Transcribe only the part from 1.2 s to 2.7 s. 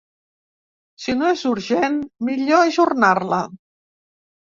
és urgent, millor